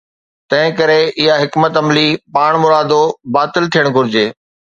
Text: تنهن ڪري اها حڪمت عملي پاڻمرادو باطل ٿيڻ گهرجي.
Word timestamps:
تنهن 0.51 0.71
ڪري 0.77 0.95
اها 1.09 1.35
حڪمت 1.41 1.73
عملي 1.83 2.07
پاڻمرادو 2.39 2.99
باطل 3.37 3.71
ٿيڻ 3.77 3.93
گهرجي. 4.01 4.27